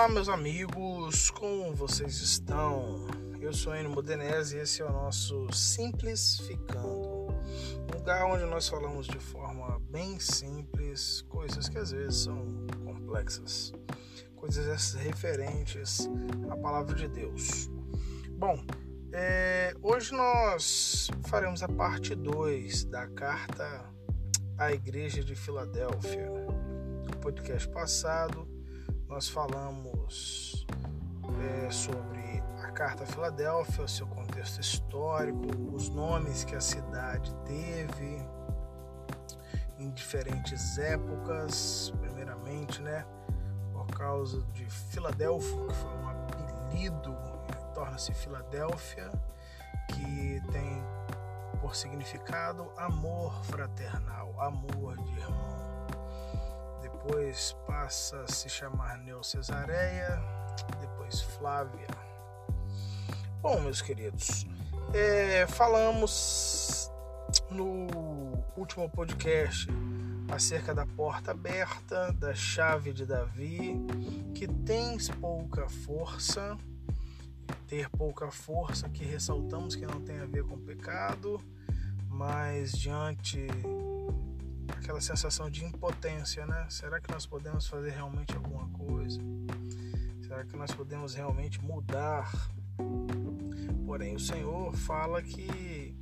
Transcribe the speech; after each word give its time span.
Olá, 0.00 0.08
meus 0.08 0.30
amigos, 0.30 1.30
como 1.30 1.74
vocês 1.74 2.22
estão? 2.22 3.06
Eu 3.38 3.52
sou 3.52 3.76
Enio 3.76 3.90
Modenese 3.90 4.56
e 4.56 4.60
esse 4.60 4.80
é 4.80 4.84
o 4.86 4.90
nosso 4.90 5.46
Simplificando, 5.52 7.28
um 7.28 7.98
lugar 7.98 8.24
onde 8.24 8.46
nós 8.46 8.66
falamos 8.66 9.06
de 9.06 9.18
forma 9.18 9.78
bem 9.90 10.18
simples 10.18 11.20
coisas 11.28 11.68
que 11.68 11.76
às 11.76 11.92
vezes 11.92 12.22
são 12.22 12.66
complexas, 12.82 13.74
coisas 14.36 14.94
referentes 14.94 16.08
à 16.48 16.56
palavra 16.56 16.94
de 16.94 17.06
Deus. 17.06 17.68
Bom, 18.38 18.58
é, 19.12 19.74
hoje 19.82 20.14
nós 20.14 21.10
faremos 21.26 21.62
a 21.62 21.68
parte 21.68 22.14
2 22.14 22.84
da 22.84 23.06
carta 23.06 23.84
à 24.56 24.72
Igreja 24.72 25.22
de 25.22 25.34
Filadélfia. 25.34 26.26
No 27.04 27.18
podcast 27.18 27.68
passado, 27.68 28.49
nós 29.10 29.28
falamos 29.28 30.64
é, 31.42 31.70
sobre 31.70 32.40
a 32.62 32.70
Carta 32.70 33.04
Filadélfia, 33.04 33.84
o 33.84 33.88
seu 33.88 34.06
contexto 34.06 34.60
histórico, 34.60 35.40
os 35.74 35.88
nomes 35.88 36.44
que 36.44 36.54
a 36.54 36.60
cidade 36.60 37.34
teve 37.44 38.24
em 39.78 39.90
diferentes 39.90 40.78
épocas, 40.78 41.92
primeiramente, 42.00 42.80
né, 42.80 43.04
por 43.72 43.88
causa 43.88 44.40
de 44.52 44.64
Filadélfia, 44.66 45.66
que 45.66 45.74
foi 45.74 45.90
um 45.90 46.08
apelido, 46.08 47.16
torna-se 47.74 48.14
Filadélfia, 48.14 49.10
que 49.88 50.40
tem 50.52 50.84
por 51.60 51.74
significado 51.74 52.70
amor 52.76 53.44
fraternal, 53.44 54.40
amor 54.40 54.96
de 55.02 55.18
irmão 55.18 55.59
depois 57.10 57.56
passa 57.66 58.22
a 58.22 58.28
se 58.28 58.48
chamar 58.48 58.96
Neocesareia, 58.98 60.22
depois 60.80 61.20
Flávia. 61.20 61.88
Bom, 63.42 63.60
meus 63.60 63.82
queridos, 63.82 64.46
é, 64.94 65.44
falamos 65.48 66.88
no 67.50 67.88
último 68.56 68.88
podcast 68.88 69.66
acerca 70.30 70.72
da 70.72 70.86
porta 70.86 71.32
aberta, 71.32 72.12
da 72.12 72.32
chave 72.32 72.92
de 72.92 73.04
Davi, 73.04 73.74
que 74.32 74.46
tens 74.46 75.08
pouca 75.08 75.68
força, 75.68 76.56
ter 77.66 77.90
pouca 77.90 78.30
força, 78.30 78.88
que 78.88 79.02
ressaltamos 79.02 79.74
que 79.74 79.84
não 79.84 80.00
tem 80.00 80.20
a 80.20 80.26
ver 80.26 80.44
com 80.44 80.56
pecado, 80.56 81.40
mas 82.08 82.70
diante 82.70 83.48
aquela 84.76 85.00
sensação 85.00 85.50
de 85.50 85.64
impotência, 85.64 86.46
né? 86.46 86.66
Será 86.68 87.00
que 87.00 87.10
nós 87.10 87.26
podemos 87.26 87.66
fazer 87.66 87.90
realmente 87.90 88.34
alguma 88.34 88.68
coisa? 88.70 89.20
Será 90.22 90.44
que 90.44 90.56
nós 90.56 90.72
podemos 90.72 91.14
realmente 91.14 91.60
mudar? 91.62 92.30
Porém, 93.84 94.14
o 94.14 94.20
Senhor 94.20 94.74
fala 94.76 95.22
que 95.22 95.96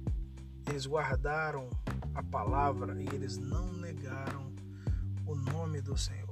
eles 0.68 0.86
guardaram 0.86 1.70
a 2.14 2.22
palavra 2.22 3.00
e 3.00 3.06
eles 3.14 3.38
não 3.38 3.72
negaram 3.72 4.52
o 5.26 5.34
nome 5.34 5.80
do 5.80 5.96
Senhor. 5.96 6.28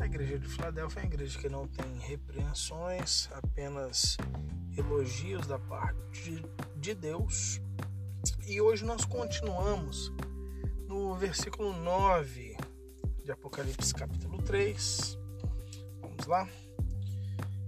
A 0.00 0.06
igreja 0.06 0.38
de 0.38 0.48
Filadélfia 0.48 1.00
é 1.00 1.02
uma 1.02 1.14
igreja 1.14 1.38
que 1.38 1.48
não 1.48 1.66
tem 1.66 1.98
repreensões, 1.98 3.28
apenas 3.32 4.16
elogios 4.76 5.46
da 5.46 5.58
parte 5.58 6.42
de 6.76 6.94
Deus. 6.94 7.60
E 8.46 8.60
hoje 8.60 8.84
nós 8.84 9.04
continuamos 9.04 10.12
no 10.90 11.14
versículo 11.14 11.72
9 11.72 12.56
de 13.22 13.30
Apocalipse, 13.30 13.94
capítulo 13.94 14.42
3. 14.42 15.16
Vamos 16.00 16.26
lá. 16.26 16.48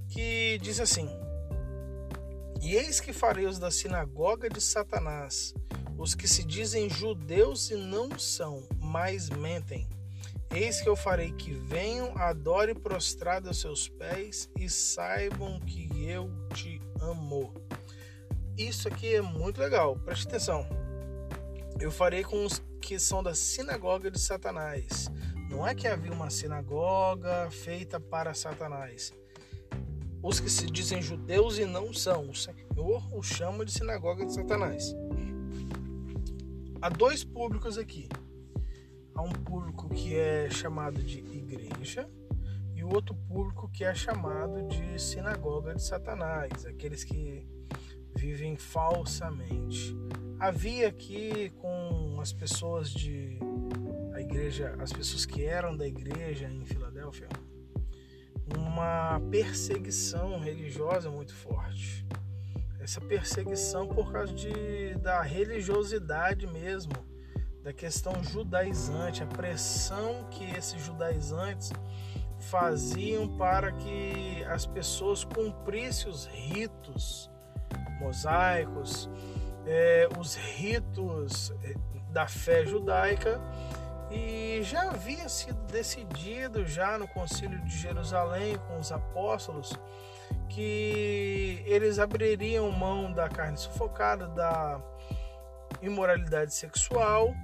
Que 0.09 0.59
diz 0.61 0.81
assim: 0.81 1.09
E 2.61 2.75
eis 2.75 2.99
que 2.99 3.13
farei 3.13 3.47
os 3.47 3.61
da 3.61 3.71
sinagoga 3.71 4.51
de 4.51 4.61
Satanás, 4.61 5.55
os 5.97 6.17
que 6.17 6.27
se 6.27 6.43
dizem 6.43 6.91
judeus 6.91 7.71
e 7.71 7.77
não 7.77 8.19
são, 8.19 8.67
mas 8.81 9.31
mentem. 9.31 9.89
Eis 10.51 10.81
que 10.81 10.89
eu 10.89 10.97
farei 10.97 11.31
que 11.31 11.53
venham, 11.53 12.19
adore 12.19 12.75
prostrado 12.75 13.47
aos 13.47 13.61
seus 13.61 13.89
pés 13.89 14.51
e 14.59 14.69
saibam 14.69 15.61
que 15.61 15.89
eu 16.09 16.29
te 16.55 16.83
amo. 17.01 17.55
Isso 18.59 18.89
aqui 18.89 19.15
é 19.15 19.23
muito 19.23 19.61
legal, 19.61 19.97
preste 19.97 20.27
atenção. 20.27 20.67
Eu 21.79 21.93
farei 21.93 22.25
com 22.25 22.45
os 22.45 22.61
que 22.83 22.99
são 22.99 23.23
da 23.23 23.33
sinagoga 23.33 24.11
de 24.11 24.19
Satanás. 24.19 25.09
Não 25.49 25.65
é 25.65 25.73
que 25.73 25.87
havia 25.87 26.13
uma 26.13 26.29
sinagoga 26.31 27.49
feita 27.51 28.01
para 28.01 28.35
Satanás. 28.35 29.15
Os 30.21 30.41
que 30.41 30.51
se 30.51 30.67
dizem 30.67 31.01
judeus 31.01 31.59
e 31.59 31.65
não 31.65 31.95
são, 31.95 32.29
o 32.29 32.35
Senhor 32.35 33.17
os 33.17 33.27
chama 33.27 33.65
de 33.65 33.71
sinagoga 33.71 34.27
de 34.27 34.35
Satanás. 34.35 34.95
Há 36.81 36.89
dois 36.89 37.23
públicos 37.23 37.79
aqui. 37.79 38.09
Há 39.15 39.23
um 39.23 39.31
público 39.31 39.89
que 39.89 40.17
é 40.17 40.51
chamado 40.51 41.01
de 41.01 41.19
igreja 41.19 42.11
e 42.75 42.83
o 42.83 42.93
outro 42.93 43.15
público 43.15 43.71
que 43.71 43.85
é 43.85 43.95
chamado 43.95 44.67
de 44.67 45.01
sinagoga 45.01 45.73
de 45.73 45.83
Satanás, 45.85 46.67
aqueles 46.67 47.05
que 47.05 47.47
vivem 48.17 48.57
falsamente. 48.57 49.97
Havia 50.43 50.89
aqui 50.89 51.53
com 51.61 52.19
as 52.21 52.33
pessoas 52.33 52.91
de 52.91 53.39
a 54.13 54.21
igreja, 54.21 54.75
as 54.81 54.93
pessoas 54.93 55.25
que 55.25 55.45
eram 55.45 55.77
da 55.77 55.87
igreja 55.87 56.49
em 56.49 56.65
Filadélfia, 56.65 57.29
uma 58.59 59.21
perseguição 59.31 60.41
religiosa 60.41 61.09
muito 61.09 61.33
forte. 61.33 62.05
Essa 62.81 63.01
perseguição 63.01 63.87
por 63.87 64.11
causa 64.11 64.35
de, 64.35 64.97
da 64.97 65.23
religiosidade 65.23 66.45
mesmo, 66.49 66.95
da 67.63 67.73
questão 67.73 68.13
judaizante, 68.25 69.23
a 69.23 69.27
pressão 69.27 70.29
que 70.29 70.43
esses 70.57 70.85
judaizantes 70.85 71.71
faziam 72.41 73.29
para 73.39 73.71
que 73.71 74.43
as 74.49 74.67
pessoas 74.67 75.23
cumprissem 75.23 76.11
os 76.11 76.27
ritos 76.27 77.31
mosaicos, 78.01 79.09
é, 79.67 79.92
os 80.19 80.35
ritos 80.35 81.53
é, 81.63 81.75
da 82.11 82.27
fé 82.27 82.65
judaica 82.65 83.41
e 84.11 84.61
já 84.63 84.91
havia 84.91 85.29
sido 85.29 85.59
decidido 85.73 86.67
já 86.67 86.99
no 86.99 87.09
Concílio 87.09 87.59
de 87.65 87.79
Jerusalém 87.79 88.57
com 88.69 88.79
os 88.79 88.93
apóstolos 88.93 89.73
que 90.49 91.63
eles 91.67 91.99
abririam 91.99 92.71
mão 92.71 93.13
da 93.13 93.29
carne 93.29 93.57
sufocada, 93.57 94.29
da 94.29 94.81
imoralidade 95.81 96.55
sexual 96.55 97.35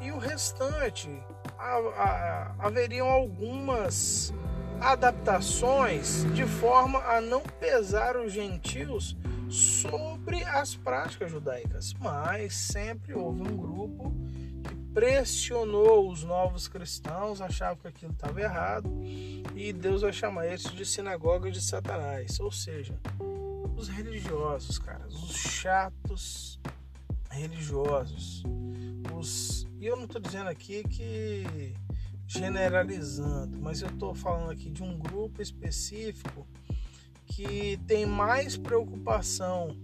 e 0.00 0.10
o 0.10 0.18
restante. 0.18 1.08
Haveriam 2.58 3.08
algumas 3.08 4.34
adaptações 4.80 6.24
de 6.34 6.44
forma 6.44 6.98
a 6.98 7.20
não 7.20 7.40
pesar 7.40 8.16
os 8.16 8.32
gentios 8.32 9.16
sobre 9.48 10.42
as 10.44 10.74
práticas 10.74 11.30
judaicas, 11.30 11.94
mas 11.94 12.54
sempre 12.54 13.14
houve 13.14 13.42
um 13.42 13.56
grupo 13.56 14.12
que 14.64 14.74
pressionou 14.92 16.10
os 16.10 16.22
novos 16.24 16.68
cristãos, 16.68 17.40
achava 17.40 17.76
que 17.76 17.88
aquilo 17.88 18.12
estava 18.12 18.40
errado, 18.40 18.90
e 19.54 19.72
Deus 19.72 20.02
vai 20.02 20.12
chamar 20.12 20.46
eles 20.46 20.64
de 20.64 20.84
sinagoga 20.84 21.50
de 21.50 21.60
Satanás, 21.60 22.40
ou 22.40 22.50
seja, 22.50 22.98
os 23.76 23.88
religiosos, 23.88 24.78
cara, 24.78 25.06
os 25.08 25.36
chatos 25.36 26.58
religiosos, 27.30 28.42
os 29.14 29.66
e 29.78 29.86
eu 29.86 29.96
não 29.96 30.04
estou 30.04 30.20
dizendo 30.20 30.48
aqui 30.48 30.82
que 30.84 31.74
generalizando, 32.26 33.58
mas 33.58 33.82
eu 33.82 33.88
estou 33.88 34.14
falando 34.14 34.50
aqui 34.50 34.70
de 34.70 34.82
um 34.82 34.98
grupo 34.98 35.40
específico 35.42 36.46
que 37.26 37.78
tem 37.86 38.06
mais 38.06 38.56
preocupação 38.56 39.76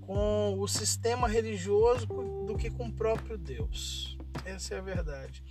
com 0.00 0.58
o 0.58 0.66
sistema 0.68 1.28
religioso 1.28 2.06
do 2.06 2.56
que 2.56 2.70
com 2.70 2.86
o 2.86 2.92
próprio 2.92 3.36
Deus. 3.36 4.16
Essa 4.44 4.74
é 4.74 4.78
a 4.78 4.82
verdade. 4.82 5.42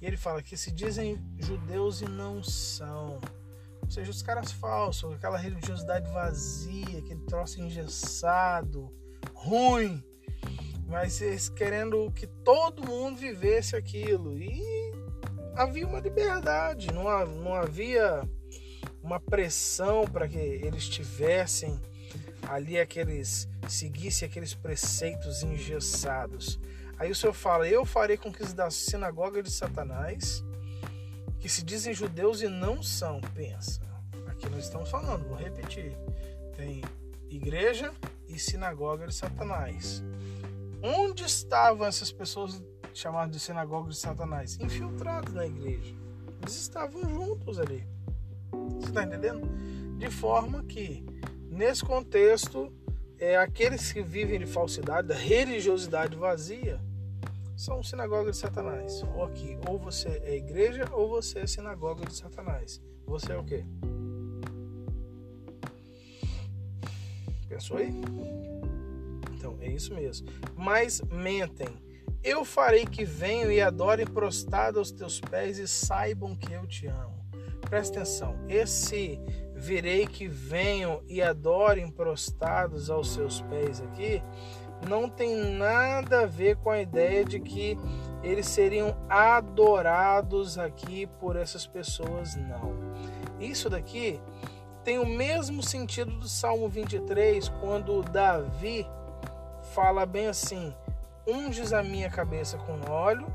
E 0.00 0.06
ele 0.06 0.16
fala 0.16 0.42
que 0.42 0.56
se 0.56 0.70
dizem 0.70 1.20
judeus 1.38 2.00
e 2.00 2.04
não 2.04 2.42
são. 2.42 3.20
Ou 3.82 3.90
seja, 3.90 4.10
os 4.10 4.22
caras 4.22 4.52
falsos, 4.52 5.12
aquela 5.12 5.36
religiosidade 5.36 6.08
vazia, 6.10 6.98
aquele 6.98 7.20
troço 7.26 7.60
engessado, 7.60 8.90
ruim, 9.34 10.02
mas 10.86 11.20
eles 11.20 11.48
querendo 11.48 12.10
que 12.12 12.26
todo 12.26 12.86
mundo 12.86 13.18
vivesse 13.18 13.76
aquilo. 13.76 14.38
E 14.38 14.62
havia 15.56 15.86
uma 15.86 16.00
liberdade, 16.00 16.92
não, 16.92 17.04
não 17.26 17.54
havia 17.54 18.22
uma 19.04 19.20
pressão 19.20 20.06
para 20.06 20.26
que 20.26 20.38
eles 20.38 20.88
tivessem 20.88 21.78
ali 22.48 22.80
aqueles 22.80 23.46
seguissem 23.68 24.26
aqueles 24.26 24.54
preceitos 24.54 25.42
engessados. 25.42 26.58
Aí 26.98 27.10
o 27.10 27.14
Senhor 27.14 27.34
fala: 27.34 27.68
Eu 27.68 27.84
farei 27.84 28.16
com 28.16 28.32
que 28.32 28.42
da 28.54 28.70
sinagoga 28.70 29.42
de 29.42 29.50
Satanás, 29.50 30.42
que 31.38 31.48
se 31.48 31.62
dizem 31.62 31.92
judeus 31.92 32.40
e 32.40 32.48
não 32.48 32.82
são, 32.82 33.20
pensa. 33.34 33.82
Aqui 34.26 34.48
nós 34.48 34.64
estamos 34.64 34.90
falando, 34.90 35.28
vou 35.28 35.36
repetir. 35.36 35.96
Tem 36.56 36.82
igreja 37.28 37.92
e 38.26 38.38
sinagoga 38.38 39.06
de 39.06 39.14
Satanás. 39.14 40.02
Onde 40.82 41.24
estavam 41.24 41.86
essas 41.86 42.10
pessoas 42.10 42.62
chamadas 42.94 43.32
de 43.32 43.40
sinagoga 43.40 43.90
de 43.90 43.96
Satanás? 43.96 44.58
Infiltradas 44.60 45.34
na 45.34 45.46
igreja. 45.46 45.94
Eles 46.40 46.56
estavam 46.56 47.02
juntos 47.02 47.58
ali. 47.58 47.86
Você 48.54 48.88
está 48.88 49.04
entendendo? 49.04 49.46
De 49.98 50.10
forma 50.10 50.62
que, 50.64 51.04
nesse 51.50 51.84
contexto, 51.84 52.72
é, 53.18 53.36
aqueles 53.36 53.92
que 53.92 54.02
vivem 54.02 54.38
de 54.38 54.46
falsidade, 54.46 55.08
da 55.08 55.14
religiosidade 55.14 56.16
vazia, 56.16 56.80
são 57.56 57.82
sinagoga 57.82 58.30
de 58.30 58.36
Satanás. 58.36 59.02
Ou 59.14 59.24
aqui, 59.24 59.56
ou 59.68 59.78
você 59.78 60.08
é 60.24 60.36
igreja 60.36 60.88
ou 60.92 61.08
você 61.08 61.40
é 61.40 61.46
sinagoga 61.46 62.04
de 62.04 62.14
Satanás. 62.14 62.82
Você 63.06 63.32
é 63.32 63.36
o 63.36 63.44
quê? 63.44 63.64
Pensou 67.48 67.76
aí? 67.76 67.92
Então, 69.32 69.56
é 69.60 69.68
isso 69.68 69.94
mesmo. 69.94 70.28
Mas 70.56 71.00
mentem. 71.02 71.68
Eu 72.22 72.44
farei 72.44 72.86
que 72.86 73.04
venham 73.04 73.52
e 73.52 73.60
adorem 73.60 74.06
prostrado 74.06 74.78
aos 74.78 74.90
teus 74.90 75.20
pés 75.20 75.58
e 75.58 75.68
saibam 75.68 76.34
que 76.34 76.52
eu 76.52 76.66
te 76.66 76.86
amo. 76.86 77.23
Presta 77.68 77.98
atenção. 77.98 78.36
Esse 78.48 79.20
virei 79.54 80.06
que 80.06 80.28
venham 80.28 81.02
e 81.08 81.22
adorem 81.22 81.90
prostrados 81.90 82.90
aos 82.90 83.12
seus 83.12 83.40
pés 83.42 83.80
aqui 83.80 84.22
não 84.88 85.08
tem 85.08 85.36
nada 85.56 86.22
a 86.22 86.26
ver 86.26 86.56
com 86.56 86.70
a 86.70 86.80
ideia 86.80 87.24
de 87.24 87.40
que 87.40 87.78
eles 88.22 88.46
seriam 88.46 88.96
adorados 89.08 90.58
aqui 90.58 91.06
por 91.18 91.36
essas 91.36 91.66
pessoas, 91.66 92.36
não. 92.36 92.74
Isso 93.40 93.68
daqui 93.70 94.20
tem 94.82 94.98
o 94.98 95.06
mesmo 95.06 95.62
sentido 95.62 96.12
do 96.12 96.28
Salmo 96.28 96.68
23, 96.68 97.48
quando 97.60 98.02
Davi 98.02 98.86
fala 99.74 100.04
bem 100.04 100.26
assim: 100.26 100.74
unges 101.26 101.72
a 101.72 101.82
minha 101.82 102.10
cabeça 102.10 102.58
com 102.58 102.90
óleo, 102.90 103.26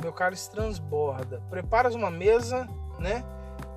meu 0.00 0.12
cálice 0.12 0.50
transborda. 0.50 1.42
Preparas 1.50 1.94
uma 1.94 2.10
mesa, 2.10 2.66
né? 2.98 3.24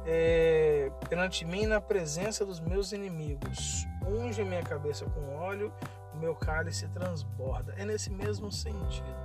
É, 0.05 0.91
perante 1.07 1.45
mim 1.45 1.65
na 1.65 1.79
presença 1.79 2.45
dos 2.45 2.59
meus 2.59 2.91
inimigos. 2.91 3.85
Unge 4.05 4.43
minha 4.43 4.63
cabeça 4.63 5.05
com 5.05 5.35
óleo, 5.35 5.73
o 6.13 6.17
meu 6.17 6.35
cálice 6.35 6.87
transborda. 6.89 7.73
É 7.77 7.85
nesse 7.85 8.09
mesmo 8.09 8.51
sentido. 8.51 9.23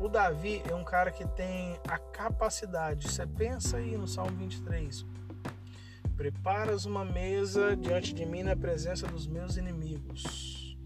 O 0.00 0.08
Davi 0.08 0.62
é 0.68 0.74
um 0.74 0.84
cara 0.84 1.10
que 1.10 1.26
tem 1.28 1.78
a 1.88 1.98
capacidade, 1.98 3.08
você 3.08 3.26
pensa 3.26 3.78
aí 3.78 3.96
no 3.96 4.06
Salmo 4.06 4.36
23. 4.36 5.06
Preparas 6.16 6.84
uma 6.84 7.04
mesa 7.04 7.76
diante 7.76 8.12
de 8.14 8.24
mim 8.24 8.42
na 8.42 8.56
presença 8.56 9.06
dos 9.06 9.26
meus 9.26 9.56
inimigos. 9.56 10.76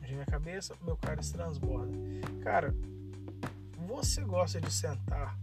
De 0.00 0.12
minha 0.12 0.26
cabeça, 0.26 0.74
meu 0.82 0.96
cálice 0.96 1.32
transborda. 1.32 1.92
Cara, 2.42 2.74
você 3.86 4.22
gosta 4.22 4.60
de 4.60 4.72
sentar 4.72 5.38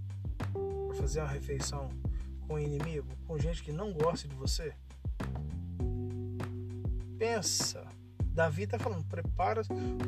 para 0.54 0.96
fazer 0.96 1.20
uma 1.20 1.30
refeição 1.30 1.90
com 2.52 2.56
o 2.56 2.60
inimigo, 2.60 3.08
com 3.26 3.40
gente 3.40 3.64
que 3.64 3.72
não 3.72 3.94
gosta 3.94 4.28
de 4.28 4.36
você? 4.36 4.74
Pensa 7.18 7.88
Davi 8.34 8.64
está 8.64 8.78
falando: 8.78 9.06
prepara, 9.06 9.62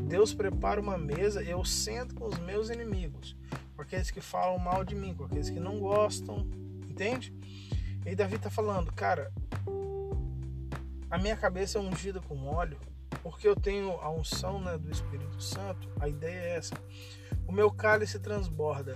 Deus 0.08 0.34
prepara 0.34 0.80
uma 0.80 0.98
mesa, 0.98 1.42
eu 1.42 1.64
sento 1.64 2.16
com 2.16 2.28
os 2.28 2.38
meus 2.40 2.70
inimigos, 2.70 3.36
com 3.76 3.82
aqueles 3.82 4.12
que 4.12 4.20
falam 4.20 4.58
mal 4.58 4.84
de 4.84 4.94
mim, 4.94 5.14
com 5.14 5.24
aqueles 5.24 5.50
que 5.50 5.60
não 5.60 5.80
gostam, 5.80 6.46
entende? 6.90 7.34
E 8.06 8.14
Davi 8.14 8.36
está 8.36 8.50
falando, 8.50 8.92
cara, 8.92 9.32
a 11.10 11.18
minha 11.18 11.38
cabeça 11.38 11.78
é 11.78 11.82
ungida 11.82 12.20
com 12.22 12.48
óleo, 12.48 12.78
porque 13.22 13.48
eu 13.48 13.56
tenho 13.56 13.92
a 14.02 14.10
unção 14.10 14.60
né, 14.60 14.78
do 14.78 14.92
Espírito 14.92 15.42
Santo. 15.42 15.90
A 16.00 16.10
ideia 16.10 16.40
é 16.40 16.56
essa. 16.58 16.76
O 17.48 17.52
meu 17.54 17.72
cálice 17.72 18.20
transborda. 18.20 18.96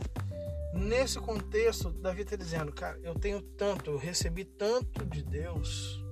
Nesse 0.77 1.19
contexto, 1.19 1.89
Davi 1.91 2.21
está 2.21 2.35
dizendo, 2.35 2.71
cara, 2.71 2.99
eu 3.03 3.15
tenho 3.15 3.41
tanto, 3.41 3.91
eu 3.91 3.97
recebi 3.97 4.45
tanto 4.45 5.05
de 5.05 5.23
Deus 5.23 6.05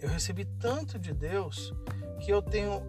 eu 0.00 0.08
recebi 0.08 0.44
tanto 0.44 0.98
de 0.98 1.12
Deus 1.12 1.74
que 2.20 2.30
eu 2.30 2.40
tenho 2.40 2.82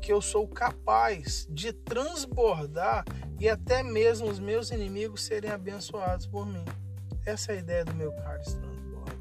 que 0.00 0.12
eu 0.12 0.20
sou 0.20 0.46
capaz 0.46 1.46
de 1.50 1.72
transbordar 1.72 3.04
e 3.40 3.48
até 3.48 3.82
mesmo 3.82 4.28
os 4.28 4.38
meus 4.38 4.70
inimigos 4.70 5.24
serem 5.24 5.50
abençoados 5.50 6.26
por 6.26 6.46
mim. 6.46 6.64
Essa 7.26 7.52
é 7.52 7.56
a 7.56 7.58
ideia 7.58 7.84
do 7.84 7.94
meu 7.94 8.12
cálice 8.12 8.56
transborda. 8.56 9.16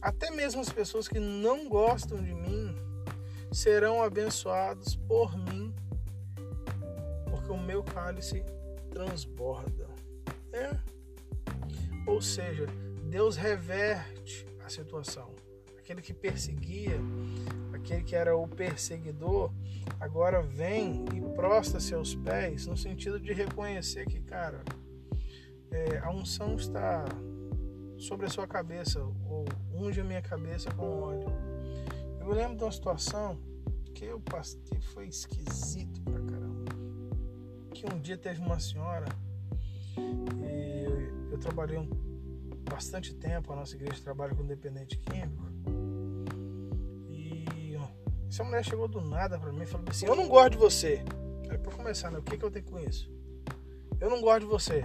Até 0.00 0.30
mesmo 0.30 0.60
as 0.60 0.68
pessoas 0.68 1.08
que 1.08 1.18
não 1.18 1.68
gostam 1.68 2.22
de 2.22 2.32
mim 2.32 2.76
serão 3.50 4.02
abençoados 4.02 4.94
por 4.94 5.36
mim, 5.36 5.67
meu 7.68 7.82
cálice 7.82 8.42
transborda. 8.90 9.86
É. 10.54 10.74
Ou 12.06 12.22
seja, 12.22 12.64
Deus 13.10 13.36
reverte 13.36 14.46
a 14.64 14.70
situação 14.70 15.34
aquele 15.78 16.00
que 16.00 16.14
perseguia, 16.14 16.98
aquele 17.74 18.02
que 18.02 18.16
era 18.16 18.34
o 18.34 18.48
perseguidor, 18.48 19.50
agora 20.00 20.42
vem 20.42 21.04
e 21.14 21.20
prostra 21.34 21.78
seus 21.78 22.14
pés 22.14 22.66
no 22.66 22.76
sentido 22.76 23.20
de 23.20 23.34
reconhecer 23.34 24.06
que, 24.06 24.20
cara, 24.20 24.62
é, 25.70 25.98
a 25.98 26.10
unção 26.10 26.56
está 26.56 27.04
sobre 27.98 28.24
a 28.24 28.30
sua 28.30 28.46
cabeça, 28.46 28.98
ou 29.00 29.44
unge 29.74 30.00
a 30.00 30.04
minha 30.04 30.22
cabeça 30.22 30.70
com 30.70 31.02
óleo. 31.02 31.28
Eu 32.18 32.28
lembro 32.32 32.56
de 32.56 32.64
uma 32.64 32.72
situação 32.72 33.38
que 33.94 34.06
eu 34.06 34.20
passei, 34.20 34.80
foi 34.92 35.08
esquisito. 35.08 36.07
Que 37.78 37.86
um 37.86 38.00
dia 38.00 38.18
teve 38.18 38.40
uma 38.40 38.58
senhora, 38.58 39.06
e 39.96 41.30
eu 41.30 41.38
trabalhei 41.38 41.78
um, 41.78 41.88
bastante 42.68 43.14
tempo, 43.14 43.52
a 43.52 43.56
nossa 43.56 43.76
igreja 43.76 44.02
trabalha 44.02 44.34
com 44.34 44.44
dependente 44.44 44.98
químico. 44.98 45.44
Essa 48.28 48.42
mulher 48.42 48.64
chegou 48.64 48.88
do 48.88 49.00
nada 49.00 49.38
pra 49.38 49.52
mim 49.52 49.62
e 49.62 49.66
falou 49.66 49.86
assim: 49.88 50.06
Eu 50.06 50.16
não 50.16 50.26
gosto 50.26 50.50
de 50.50 50.56
você. 50.56 51.04
Aí 51.48 51.56
pra 51.56 51.70
começar, 51.70 52.10
né? 52.10 52.18
O 52.18 52.22
que, 52.22 52.36
que 52.36 52.44
eu 52.44 52.50
tenho 52.50 52.64
com 52.64 52.80
isso? 52.80 53.08
Eu 54.00 54.10
não 54.10 54.20
gosto 54.20 54.40
de 54.40 54.46
você. 54.46 54.84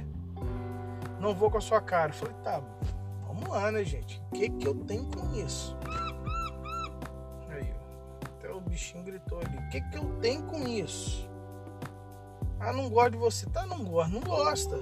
Não 1.20 1.34
vou 1.34 1.50
com 1.50 1.58
a 1.58 1.62
sua 1.62 1.82
cara. 1.82 2.12
Eu 2.12 2.16
falei: 2.16 2.36
Tá, 2.44 2.60
vamos 3.26 3.50
lá, 3.50 3.72
né, 3.72 3.84
gente? 3.84 4.22
O 4.32 4.36
que, 4.36 4.50
que 4.52 4.68
eu 4.68 4.76
tenho 4.86 5.06
com 5.06 5.36
isso? 5.36 5.76
Aí. 7.50 7.74
Até 8.38 8.52
o 8.52 8.62
bichinho 8.62 9.04
gritou 9.04 9.40
ali: 9.40 9.58
O 9.58 9.70
que, 9.72 9.82
que 9.82 9.98
eu 9.98 10.06
tenho 10.20 10.44
com 10.44 10.68
isso? 10.68 11.33
Ah, 12.64 12.74
não 12.74 12.90
gosto 12.90 13.12
de 13.12 13.18
você. 13.18 13.46
Tá, 13.50 13.66
não 13.66 13.84
gosto, 13.84 14.12
não 14.12 14.22
gosta. 14.22 14.80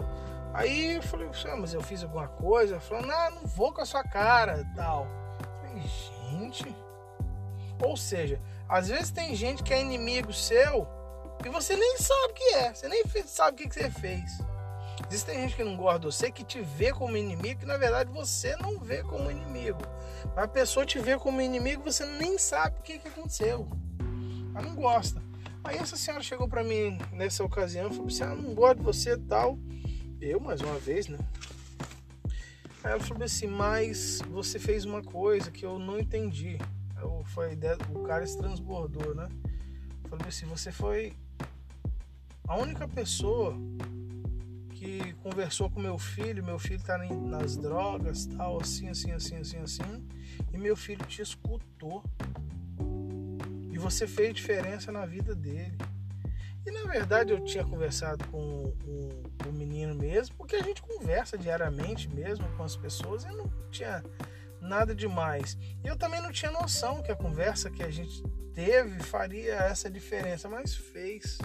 Aí 0.54 0.96
eu 0.96 1.02
falei: 1.02 1.30
ah, 1.46 1.56
Mas 1.58 1.74
eu 1.74 1.82
fiz 1.82 2.04
alguma 2.04 2.28
coisa? 2.28 2.80
Falou: 2.80 3.06
Não, 3.06 3.32
não 3.32 3.46
vou 3.48 3.74
com 3.74 3.82
a 3.82 3.86
sua 3.86 4.04
cara 4.04 4.66
tal. 4.76 5.08
Falei: 5.62 5.84
Gente. 5.84 6.76
Ou 7.84 7.98
seja, 7.98 8.40
às 8.70 8.90
vezes 8.90 9.12
tem 9.12 9.36
gente 9.36 9.64
que 9.64 9.74
é 9.74 9.82
inimigo 9.82 10.32
seu 10.32 10.88
e 11.44 11.50
você 11.50 11.76
nem 11.76 11.98
sabe 11.98 12.32
o 12.32 12.34
que 12.34 12.54
é, 12.54 12.74
você 12.74 12.88
nem 12.88 13.04
sabe 13.26 13.66
o 13.66 13.68
que, 13.68 13.74
você 13.74 13.90
fez. 13.90 14.40
Existe 15.10 15.34
gente 15.34 15.56
que 15.56 15.64
não 15.64 15.76
gosta 15.76 16.00
de 16.00 16.06
você, 16.06 16.32
que 16.32 16.44
te 16.44 16.62
vê 16.62 16.94
como 16.94 17.18
inimigo, 17.18 17.62
que 17.62 17.66
na 17.66 17.78
verdade 17.78 18.12
você 18.12 18.56
não 18.58 18.80
vê 18.80 19.02
como 19.02 19.32
inimigo. 19.32 19.80
Mas 20.36 20.46
a 20.46 20.48
pessoa 20.48 20.86
te 20.86 21.00
vê 21.00 21.18
como 21.18 21.42
inimigo, 21.42 21.84
você 21.84 22.06
nem 22.06 22.38
sabe 22.38 22.80
o 22.80 22.82
que, 22.84 23.00
que 23.00 23.08
aconteceu. 23.08 23.68
Ela 24.54 24.68
não 24.68 24.76
gosta. 24.76 25.22
Aí 25.64 25.78
essa 25.78 25.96
senhora 25.96 26.24
chegou 26.24 26.48
para 26.48 26.64
mim 26.64 26.98
nessa 27.12 27.44
ocasião 27.44 27.92
falou 27.92 28.08
assim: 28.08 28.24
ah, 28.24 28.36
não 28.36 28.54
gosto 28.54 28.78
de 28.78 28.84
você 28.84 29.18
tal. 29.18 29.58
Eu, 30.20 30.40
mais 30.40 30.62
uma 30.62 30.78
vez, 30.78 31.08
né? 31.08 31.18
Aí 32.84 32.92
ela 32.92 33.00
falou 33.00 33.24
assim: 33.24 33.48
mas 33.48 34.22
você 34.30 34.60
fez 34.60 34.86
uma 34.86 35.02
coisa 35.02 35.52
que 35.52 35.66
eu 35.66 35.80
não 35.80 36.00
entendi 36.00 36.58
foi 37.32 37.50
a 37.50 37.54
ideia, 37.54 37.78
o 37.96 38.04
cara 38.04 38.26
se 38.26 38.38
transbordou, 38.38 39.16
né? 39.16 39.28
Falei 40.10 40.28
assim, 40.28 40.46
você 40.46 40.72
foi 40.72 41.14
a 42.48 42.58
única 42.58 42.88
pessoa 42.88 43.56
que 44.72 45.14
conversou 45.24 45.70
com 45.70 45.80
meu 45.80 45.98
filho, 45.98 46.44
meu 46.44 46.60
filho 46.60 46.84
tá 46.84 46.98
nas 46.98 47.56
drogas, 47.56 48.26
tal, 48.26 48.60
assim, 48.60 48.90
assim, 48.90 49.12
assim, 49.12 49.38
assim, 49.38 49.58
assim, 49.58 50.08
e 50.52 50.58
meu 50.58 50.76
filho 50.76 51.06
te 51.06 51.22
escutou. 51.22 52.04
Você 53.82 54.06
fez 54.08 54.34
diferença 54.34 54.92
na 54.92 55.06
vida 55.06 55.34
dele. 55.36 55.76
E 56.66 56.72
na 56.72 56.84
verdade 56.84 57.34
eu 57.34 57.44
tinha 57.44 57.64
conversado 57.64 58.24
com 58.28 58.74
o, 58.86 59.24
o 59.50 59.52
menino 59.52 59.96
mesmo, 59.96 60.36
porque 60.36 60.56
a 60.56 60.62
gente 60.62 60.82
conversa 60.82 61.36
diariamente 61.38 62.08
mesmo 62.08 62.46
com 62.56 62.64
as 62.64 62.76
pessoas, 62.76 63.26
eu 63.26 63.36
não 63.36 63.50
tinha 63.72 64.04
nada 64.62 64.94
demais. 64.94 65.58
E 65.84 65.88
eu 65.88 65.98
também 65.98 66.22
não 66.22 66.32
tinha 66.32 66.52
noção 66.52 67.02
que 67.02 67.12
a 67.12 67.16
conversa 67.16 67.72
que 67.72 67.82
a 67.82 67.90
gente 67.90 68.22
teve 68.54 69.00
faria 69.00 69.56
essa 69.56 69.90
diferença, 69.90 70.48
mas 70.48 70.76
fez. 70.76 71.40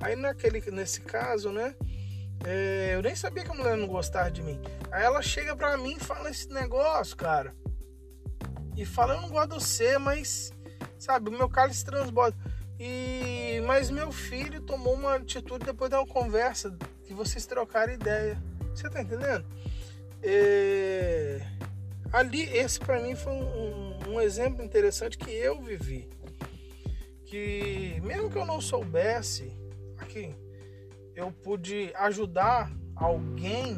Aí 0.00 0.16
naquele, 0.16 0.60
nesse 0.72 1.00
caso, 1.02 1.52
né, 1.52 1.74
É, 2.44 2.94
eu 2.96 3.02
nem 3.02 3.14
sabia 3.14 3.44
que 3.44 3.52
a 3.52 3.54
mulher 3.54 3.76
não 3.76 3.86
gostava 3.86 4.28
de 4.28 4.42
mim. 4.42 4.60
Aí 4.90 5.04
ela 5.04 5.22
chega 5.22 5.54
pra 5.54 5.76
mim 5.76 5.94
e 5.96 6.00
fala 6.00 6.28
esse 6.28 6.48
negócio, 6.48 7.16
cara. 7.16 7.54
E 8.76 8.84
fala, 8.84 9.14
eu 9.14 9.20
não 9.22 9.30
gosto 9.30 9.50
de 9.50 9.54
você, 9.62 9.96
mas, 9.96 10.50
sabe, 11.02 11.28
o 11.28 11.32
meu 11.32 11.48
cálice 11.48 11.84
transborda. 11.84 12.36
E, 12.78 13.60
mas 13.66 13.90
meu 13.90 14.10
filho 14.10 14.60
tomou 14.62 14.94
uma 14.94 15.16
atitude 15.16 15.64
depois 15.64 15.90
de 15.90 15.96
uma 15.96 16.06
conversa 16.06 16.76
que 17.04 17.12
vocês 17.12 17.46
trocaram 17.46 17.92
ideia. 17.92 18.42
Você 18.74 18.88
tá 18.88 19.02
entendendo? 19.02 19.44
É, 20.22 21.40
ali, 22.12 22.42
esse 22.44 22.78
para 22.78 23.00
mim 23.00 23.14
foi 23.14 23.32
um, 23.32 23.42
um, 23.42 24.12
um 24.14 24.20
exemplo 24.20 24.64
interessante 24.64 25.18
que 25.18 25.30
eu 25.30 25.60
vivi. 25.60 26.08
Que 27.26 28.00
mesmo 28.02 28.30
que 28.30 28.38
eu 28.38 28.46
não 28.46 28.60
soubesse, 28.60 29.52
aqui, 29.98 30.34
eu 31.14 31.32
pude 31.32 31.92
ajudar 31.96 32.72
alguém, 32.94 33.76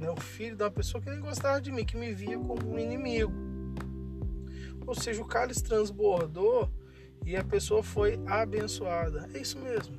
o 0.00 0.20
filho 0.20 0.56
uma 0.56 0.70
pessoa 0.70 1.02
que 1.02 1.10
nem 1.10 1.20
gostava 1.20 1.60
de 1.60 1.72
mim, 1.72 1.84
que 1.84 1.96
me 1.96 2.12
via 2.12 2.38
como 2.38 2.74
um 2.74 2.78
inimigo. 2.78 3.47
Ou 4.88 4.94
seja, 4.94 5.20
o 5.20 5.26
cálice 5.26 5.62
transbordou 5.62 6.70
e 7.26 7.36
a 7.36 7.44
pessoa 7.44 7.82
foi 7.82 8.18
abençoada. 8.26 9.28
É 9.34 9.38
isso 9.38 9.58
mesmo. 9.58 9.98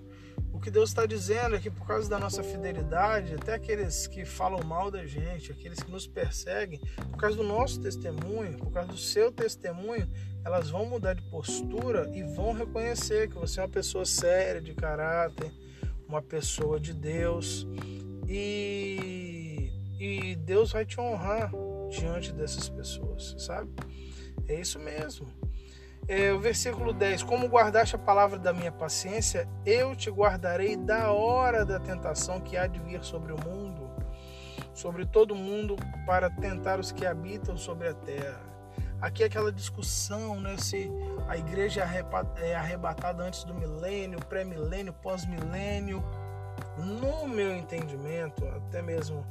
O 0.52 0.60
que 0.60 0.72
Deus 0.72 0.90
está 0.90 1.06
dizendo 1.06 1.56
é 1.56 1.60
que 1.60 1.70
por 1.70 1.86
causa 1.86 2.10
da 2.10 2.18
nossa 2.18 2.42
fidelidade, 2.42 3.36
até 3.36 3.54
aqueles 3.54 4.08
que 4.08 4.26
falam 4.26 4.64
mal 4.64 4.90
da 4.90 5.06
gente, 5.06 5.52
aqueles 5.52 5.80
que 5.80 5.92
nos 5.92 6.08
perseguem, 6.08 6.82
por 7.12 7.18
causa 7.18 7.38
do 7.38 7.44
nosso 7.44 7.80
testemunho, 7.80 8.58
por 8.58 8.72
causa 8.72 8.90
do 8.90 8.98
seu 8.98 9.32
testemunho, 9.32 10.10
elas 10.44 10.72
vão 10.72 10.88
mudar 10.88 11.14
de 11.14 11.22
postura 11.30 12.10
e 12.12 12.24
vão 12.24 12.52
reconhecer 12.52 13.30
que 13.30 13.36
você 13.36 13.60
é 13.60 13.64
uma 13.64 13.70
pessoa 13.70 14.06
séria, 14.06 14.60
de 14.60 14.74
caráter, 14.74 15.52
uma 16.08 16.22
pessoa 16.22 16.80
de 16.80 16.94
Deus 16.94 17.68
e, 18.28 19.72
e 20.00 20.36
Deus 20.38 20.72
vai 20.72 20.84
te 20.84 21.00
honrar 21.00 21.52
diante 21.92 22.34
dessas 22.34 22.68
pessoas, 22.68 23.36
sabe? 23.38 23.70
É 24.50 24.56
isso 24.56 24.80
mesmo. 24.80 25.28
É, 26.08 26.34
o 26.34 26.40
versículo 26.40 26.92
10: 26.92 27.22
Como 27.22 27.48
guardaste 27.48 27.96
a 27.96 28.00
palavra 28.00 28.40
da 28.40 28.52
minha 28.52 28.72
paciência, 28.72 29.48
eu 29.64 29.96
te 29.96 30.10
guardarei 30.10 30.76
da 30.76 31.12
hora 31.12 31.64
da 31.64 31.80
tentação 31.80 32.42
que 32.42 32.58
há 32.58 32.66
de 32.66 32.80
vir 32.80 33.04
sobre 33.04 33.32
o 33.32 33.38
mundo, 33.40 33.88
sobre 34.74 35.06
todo 35.06 35.36
mundo, 35.36 35.76
para 36.08 36.32
tentar 36.32 36.80
os 36.80 36.92
que 36.92 37.06
habitam 37.06 37.56
sobre 37.56 37.90
a 37.90 37.94
terra. 37.94 38.42
Aqui 39.00 39.22
é 39.22 39.28
aquela 39.28 39.52
discussão, 39.52 40.42
né? 40.42 40.58
Se 40.58 40.92
a 41.28 41.38
igreja 41.38 41.88
é 42.38 42.56
arrebatada 42.56 43.24
antes 43.24 43.44
do 43.44 43.54
milênio, 43.54 44.20
pré-milênio, 44.26 44.92
pós-milênio. 44.94 46.04
No 46.76 47.28
meu 47.28 47.56
entendimento, 47.56 48.46
até 48.48 48.82
mesmo 48.82 49.26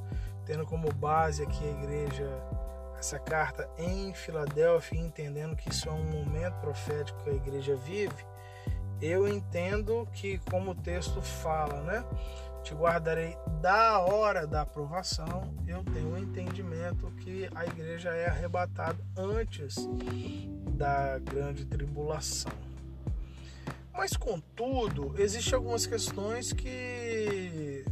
tendo 0.46 0.64
como 0.64 0.90
base 0.92 1.42
aqui 1.42 1.62
a 1.64 1.70
igreja, 1.70 2.42
essa 2.98 3.18
carta 3.18 3.68
em 3.78 4.12
Filadélfia, 4.12 4.98
entendendo 4.98 5.54
que 5.54 5.70
isso 5.70 5.88
é 5.88 5.92
um 5.92 6.04
momento 6.04 6.54
profético 6.60 7.22
que 7.22 7.30
a 7.30 7.34
igreja 7.34 7.76
vive, 7.76 8.26
eu 9.00 9.28
entendo 9.28 10.08
que, 10.12 10.38
como 10.50 10.72
o 10.72 10.74
texto 10.74 11.22
fala, 11.22 11.80
né? 11.82 12.04
te 12.62 12.74
guardarei 12.74 13.36
da 13.62 14.00
hora 14.00 14.46
da 14.46 14.62
aprovação, 14.62 15.54
eu 15.66 15.82
tenho 15.84 16.08
um 16.08 16.18
entendimento 16.18 17.10
que 17.12 17.48
a 17.54 17.64
igreja 17.64 18.10
é 18.10 18.28
arrebatada 18.28 18.98
antes 19.16 19.76
da 20.72 21.18
grande 21.18 21.64
tribulação. 21.64 22.52
Mas, 23.92 24.16
contudo, 24.16 25.14
existem 25.18 25.54
algumas 25.54 25.86
questões 25.86 26.52
que 26.52 27.84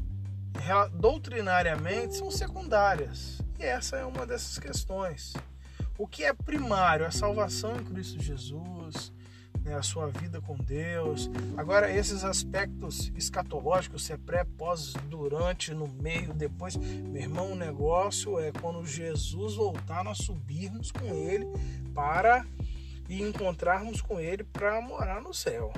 doutrinariamente 0.93 2.17
são 2.17 2.31
secundárias. 2.31 3.41
E 3.59 3.65
essa 3.65 3.97
é 3.97 4.05
uma 4.05 4.27
dessas 4.27 4.59
questões. 4.59 5.33
O 5.99 6.07
que 6.07 6.25
é 6.25 6.33
primário? 6.33 7.07
A 7.07 7.11
salvação 7.11 7.77
em 7.77 7.85
Cristo 7.85 8.23
Jesus, 8.23 9.13
né, 9.67 9.75
a 9.75 9.83
sua 9.83 10.09
vida 10.09 10.41
com 10.41 10.57
Deus. 10.57 11.31
Agora, 11.57 11.91
esses 11.91 12.23
aspectos 12.23 13.11
escatológicos, 13.17 14.05
se 14.05 14.13
é 14.13 14.17
pré, 14.17 14.45
pós, 14.45 14.93
durante, 15.09 15.73
no 15.73 15.89
meio, 15.89 16.35
depois. 16.35 16.77
Meu 16.77 17.23
irmão, 17.23 17.53
o 17.53 17.57
negócio 17.57 18.39
é 18.39 18.53
quando 18.53 18.87
Jesus 18.87 19.57
voltar, 19.57 20.05
nós 20.05 20.19
subirmos 20.19 20.93
com 20.93 21.07
Ele 21.07 21.47
para 21.95 22.47
e 23.09 23.23
encontrarmos 23.23 24.03
com 24.03 24.21
Ele 24.21 24.45
para 24.45 24.81
morar 24.83 25.23
no 25.23 25.33
céu. 25.33 25.73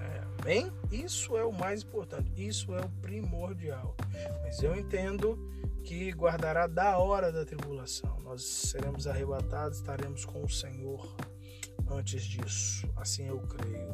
É, 0.00 0.22
amém? 0.42 0.70
Isso 0.92 1.36
é 1.36 1.44
o 1.44 1.52
mais 1.52 1.82
importante, 1.82 2.30
isso 2.36 2.74
é 2.74 2.80
o 2.80 2.88
primordial. 3.00 3.96
Mas 4.42 4.62
eu 4.62 4.76
entendo 4.76 5.38
que 5.90 6.10
guardará 6.12 6.68
da 6.68 6.98
hora 6.98 7.32
da 7.32 7.44
tribulação. 7.44 8.16
Nós 8.20 8.44
seremos 8.44 9.08
arrebatados, 9.08 9.78
estaremos 9.78 10.24
com 10.24 10.44
o 10.44 10.48
Senhor 10.48 11.16
antes 11.90 12.22
disso. 12.22 12.88
Assim 12.94 13.26
eu 13.26 13.40
creio. 13.40 13.92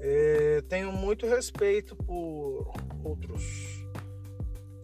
É, 0.00 0.62
tenho 0.62 0.90
muito 0.90 1.28
respeito 1.28 1.94
por 1.94 2.72
outros 3.04 3.44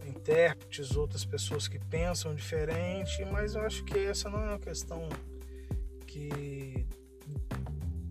intérpretes, 0.07 0.95
outras 0.95 1.25
pessoas 1.25 1.67
que 1.67 1.81
pensam 1.87 2.37
diferente, 2.37 3.25
mas 3.25 3.57
eu 3.57 3.63
acho 3.63 3.85
que 3.85 3.99
essa 3.99 4.31
não 4.31 4.39
é 4.45 4.49
uma 4.51 4.61
questão 4.61 5.09
que 6.07 6.87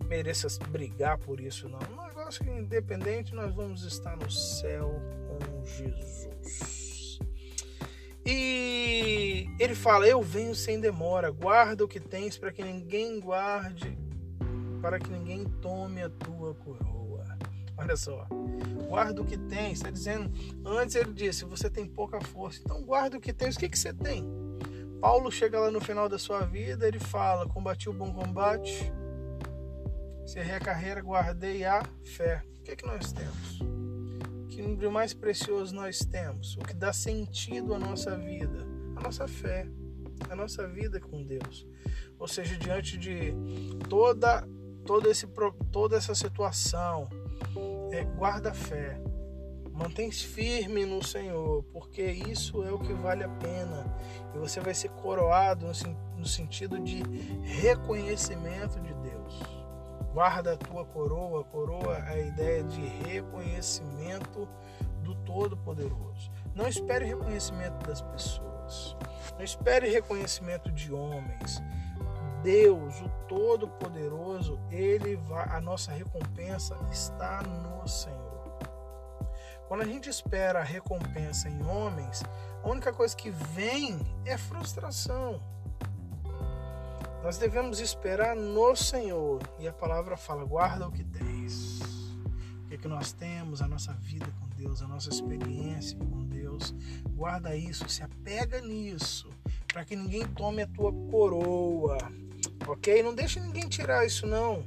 mereça 0.06 0.48
brigar 0.68 1.16
por 1.16 1.40
isso, 1.40 1.66
não. 1.66 1.78
Um 1.78 2.08
negócio 2.08 2.44
que, 2.44 2.50
independente, 2.50 3.34
nós 3.34 3.54
vamos 3.54 3.84
estar 3.84 4.18
no 4.18 4.30
céu 4.30 5.00
com 5.26 5.64
Jesus. 5.64 6.81
E 8.24 9.46
ele 9.58 9.74
fala: 9.74 10.06
Eu 10.06 10.22
venho 10.22 10.54
sem 10.54 10.80
demora, 10.80 11.30
guarda 11.30 11.84
o 11.84 11.88
que 11.88 12.00
tens 12.00 12.38
para 12.38 12.52
que 12.52 12.62
ninguém 12.62 13.18
guarde, 13.20 13.98
para 14.80 14.98
que 14.98 15.10
ninguém 15.10 15.44
tome 15.60 16.02
a 16.02 16.08
tua 16.08 16.54
coroa. 16.54 17.24
Olha 17.76 17.96
só, 17.96 18.26
guarda 18.88 19.22
o 19.22 19.24
que 19.24 19.36
tens. 19.36 19.78
Está 19.78 19.90
dizendo, 19.90 20.30
antes 20.64 20.94
ele 20.94 21.12
disse: 21.12 21.44
Você 21.44 21.68
tem 21.68 21.86
pouca 21.86 22.20
força, 22.20 22.60
então 22.64 22.82
guarda 22.82 23.16
o 23.16 23.20
que 23.20 23.32
tens. 23.32 23.56
O 23.56 23.58
que, 23.58 23.68
que 23.68 23.78
você 23.78 23.92
tem? 23.92 24.24
Paulo 25.00 25.32
chega 25.32 25.58
lá 25.58 25.70
no 25.70 25.80
final 25.80 26.08
da 26.08 26.18
sua 26.18 26.40
vida, 26.42 26.86
ele 26.86 27.00
fala: 27.00 27.48
Combati 27.48 27.88
o 27.88 27.92
bom 27.92 28.12
combate, 28.12 28.92
cerrei 30.24 30.54
a 30.54 30.60
carreira, 30.60 31.00
guardei 31.00 31.64
a 31.64 31.82
fé. 32.04 32.44
O 32.60 32.62
que, 32.62 32.76
que 32.76 32.86
nós 32.86 33.12
temos? 33.12 33.81
Que 34.52 34.76
de 34.76 34.88
mais 34.88 35.14
precioso 35.14 35.74
nós 35.74 36.00
temos, 36.00 36.56
o 36.56 36.60
que 36.60 36.74
dá 36.74 36.92
sentido 36.92 37.74
à 37.74 37.78
nossa 37.78 38.16
vida, 38.18 38.66
a 38.96 39.00
nossa 39.00 39.26
fé, 39.26 39.66
a 40.28 40.36
nossa 40.36 40.68
vida 40.68 41.00
com 41.00 41.24
Deus. 41.24 41.66
Ou 42.18 42.28
seja, 42.28 42.56
diante 42.56 42.98
de 42.98 43.34
toda 43.88 44.46
toda 44.84 45.08
esse 45.08 45.26
toda 45.70 45.96
essa 45.96 46.14
situação, 46.14 47.08
é, 47.90 48.04
guarda 48.04 48.52
fé. 48.52 49.00
Mantém-se 49.72 50.26
firme 50.26 50.84
no 50.84 51.02
Senhor, 51.02 51.62
porque 51.72 52.02
isso 52.02 52.62
é 52.62 52.70
o 52.70 52.78
que 52.78 52.92
vale 52.92 53.24
a 53.24 53.28
pena. 53.28 53.86
E 54.34 54.38
você 54.38 54.60
vai 54.60 54.74
ser 54.74 54.90
coroado 54.90 55.66
no, 55.66 55.72
no 56.18 56.26
sentido 56.26 56.78
de 56.78 57.02
reconhecimento 57.42 58.78
de 58.80 58.92
Deus. 58.94 59.61
Guarda 60.12 60.52
a 60.52 60.56
tua 60.56 60.84
coroa. 60.84 61.44
Coroa 61.44 61.96
é 61.96 62.12
a 62.12 62.18
ideia 62.18 62.62
de 62.62 62.80
reconhecimento 62.80 64.48
do 65.02 65.14
Todo-Poderoso. 65.24 66.30
Não 66.54 66.68
espere 66.68 67.06
reconhecimento 67.06 67.86
das 67.86 68.02
pessoas. 68.02 68.96
Não 69.34 69.42
espere 69.42 69.88
reconhecimento 69.88 70.70
de 70.70 70.92
homens. 70.92 71.62
Deus, 72.42 73.00
o 73.00 73.08
Todo-Poderoso, 73.26 74.58
ele 74.70 75.16
vai, 75.16 75.48
a 75.48 75.60
nossa 75.60 75.92
recompensa 75.92 76.76
está 76.90 77.42
no 77.42 77.86
Senhor. 77.88 78.32
Quando 79.68 79.82
a 79.82 79.86
gente 79.86 80.10
espera 80.10 80.60
a 80.60 80.64
recompensa 80.64 81.48
em 81.48 81.64
homens, 81.64 82.22
a 82.62 82.68
única 82.68 82.92
coisa 82.92 83.16
que 83.16 83.30
vem 83.30 83.98
é 84.26 84.36
frustração. 84.36 85.40
Nós 87.22 87.38
devemos 87.38 87.78
esperar 87.78 88.34
no 88.34 88.74
Senhor. 88.74 89.40
E 89.60 89.68
a 89.68 89.72
palavra 89.72 90.16
fala: 90.16 90.44
guarda 90.44 90.88
o 90.88 90.90
que 90.90 91.04
tens. 91.04 91.80
O 92.64 92.68
que, 92.68 92.74
é 92.74 92.76
que 92.76 92.88
nós 92.88 93.12
temos, 93.12 93.62
a 93.62 93.68
nossa 93.68 93.92
vida 93.92 94.26
com 94.40 94.48
Deus, 94.56 94.82
a 94.82 94.88
nossa 94.88 95.08
experiência 95.08 95.96
com 95.96 96.24
Deus. 96.24 96.74
Guarda 97.10 97.54
isso, 97.54 97.88
se 97.88 98.02
apega 98.02 98.60
nisso, 98.60 99.30
para 99.68 99.84
que 99.84 99.94
ninguém 99.94 100.26
tome 100.26 100.62
a 100.62 100.66
tua 100.66 100.92
coroa. 101.10 101.98
Ok? 102.66 103.02
Não 103.04 103.14
deixe 103.14 103.38
ninguém 103.38 103.68
tirar 103.68 104.04
isso, 104.04 104.26
não. 104.26 104.66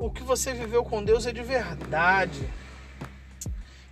O 0.00 0.10
que 0.10 0.22
você 0.24 0.52
viveu 0.52 0.82
com 0.82 1.04
Deus 1.04 1.26
é 1.26 1.32
de 1.32 1.42
verdade. 1.44 2.48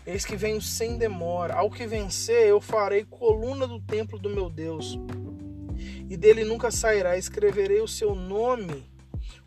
Eis 0.04 0.24
que 0.24 0.34
venho 0.34 0.60
sem 0.60 0.98
demora. 0.98 1.54
Ao 1.54 1.70
que 1.70 1.86
vencer, 1.86 2.48
eu 2.48 2.60
farei 2.60 3.04
coluna 3.04 3.64
do 3.64 3.78
templo 3.78 4.18
do 4.18 4.28
meu 4.28 4.50
Deus 4.50 4.98
e 6.10 6.16
dele 6.16 6.44
nunca 6.44 6.72
sairá. 6.72 7.16
Escreverei 7.16 7.80
o 7.80 7.88
seu 7.88 8.16
nome, 8.16 8.90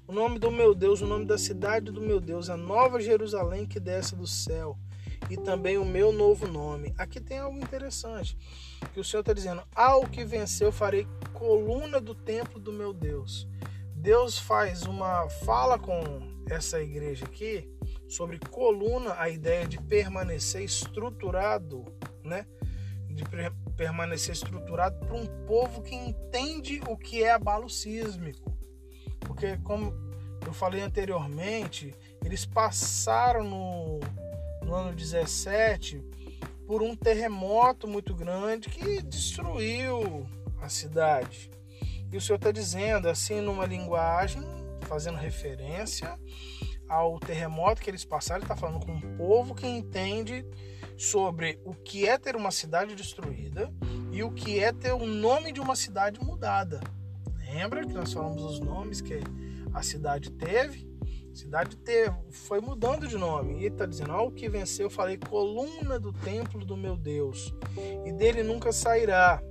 o 0.08 0.14
nome 0.14 0.40
do 0.40 0.50
meu 0.50 0.74
Deus, 0.74 1.02
o 1.02 1.06
nome 1.06 1.26
da 1.26 1.38
cidade 1.38 1.92
do 1.92 2.02
meu 2.02 2.22
Deus, 2.22 2.50
a 2.50 2.56
nova 2.56 3.02
Jerusalém 3.02 3.66
que 3.66 3.82
desce 3.82 4.16
do 4.16 4.26
céu, 4.26 4.78
e 5.30 5.36
também 5.36 5.78
o 5.78 5.86
meu 5.86 6.14
novo 6.14 6.48
nome. 6.48 6.94
Aqui 6.98 7.20
tem 7.20 7.38
algo 7.38 7.58
interessante, 7.60 8.38
que 8.94 9.00
o 9.00 9.04
Senhor 9.04 9.20
está 9.20 9.34
dizendo: 9.34 9.62
ao 9.76 10.08
que 10.08 10.24
venceu 10.24 10.72
farei 10.72 11.06
coluna 11.34 12.00
do 12.00 12.16
templo 12.16 12.60
do 12.60 12.72
meu 12.72 12.94
Deus. 12.94 13.46
Deus 13.94 14.38
faz 14.38 14.84
uma 14.84 15.30
fala 15.46 15.78
com 15.78 16.02
essa 16.50 16.82
igreja 16.82 17.26
aqui 17.26 17.70
sobre 18.08 18.38
coluna, 18.38 19.16
a 19.18 19.30
ideia 19.30 19.66
de 19.66 19.82
permanecer 19.82 20.62
estruturado, 20.62 21.86
né? 22.24 22.46
De 23.10 23.24
permanecer 23.76 24.34
estruturado 24.34 24.98
para 25.06 25.16
um 25.16 25.26
povo 25.46 25.82
que 25.82 25.96
entende 25.96 26.82
o 26.88 26.98
que 26.98 27.24
é 27.24 27.32
abalo 27.32 27.70
sísmico. 27.70 28.56
Porque, 29.20 29.58
como 29.58 29.94
eu 30.46 30.54
falei 30.54 30.82
anteriormente, 30.82 31.94
eles 32.24 32.46
passaram 32.46 33.44
no, 33.44 34.00
no 34.64 34.74
ano 34.76 34.96
17 34.96 36.04
por 36.66 36.82
um 36.82 36.96
terremoto 36.96 37.88
muito 37.88 38.16
grande 38.16 38.70
que 38.70 39.02
destruiu 39.02 40.26
a 40.62 40.70
cidade. 40.70 41.50
E 42.12 42.18
o 42.18 42.22
Senhor 42.22 42.38
está 42.38 42.52
dizendo, 42.52 43.10
assim, 43.10 43.42
numa 43.42 43.66
linguagem, 43.66 44.44
fazendo 44.82 45.18
referência 45.18 46.18
ao 46.88 47.20
terremoto 47.20 47.82
que 47.82 47.90
eles 47.90 48.06
passaram, 48.06 48.40
ele 48.40 48.46
está 48.46 48.56
falando 48.56 48.86
com 48.86 48.92
um 48.92 49.18
povo 49.18 49.56
que 49.56 49.66
entende 49.66 50.46
sobre 51.04 51.60
o 51.66 51.74
que 51.74 52.08
é 52.08 52.18
ter 52.18 52.36
uma 52.36 52.52
cidade 52.52 52.96
destruída 52.96 53.72
e 54.12 54.24
o 54.24 54.32
que 54.32 54.60
é 54.60 54.72
ter 54.72 54.94
o 54.94 55.06
nome 55.06 55.52
de 55.52 55.60
uma 55.60 55.76
cidade 55.76 56.20
mudada. 56.24 56.80
Lembra 57.40 57.86
que 57.86 57.94
nós 57.94 58.14
falamos 58.14 58.42
os 58.44 58.60
nomes 58.60 59.02
que 59.02 59.20
a 59.74 59.84
cidade 59.84 60.32
teve? 60.32 60.88
A 61.32 61.36
cidade 61.36 61.76
teve, 61.78 62.16
foi 62.32 62.62
mudando 62.62 63.08
de 63.08 63.18
nome. 63.18 63.62
E 63.62 63.66
está 63.66 63.86
dizendo: 63.86 64.12
Ao 64.12 64.32
que 64.32 64.48
venceu, 64.48 64.90
falei, 64.90 65.18
coluna 65.18 66.00
do 66.00 66.14
templo 66.14 66.64
do 66.64 66.78
meu 66.78 66.96
Deus, 66.96 67.54
e 68.06 68.12
dele 68.12 68.42
nunca 68.42 68.72
sairá. 68.72 69.42